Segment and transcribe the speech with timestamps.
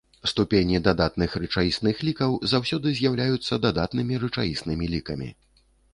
[0.29, 5.29] Ступені дадатных рэчаісных лікаў заўсёды з'яўляецца дадатнымі рэчаіснымі лікамі.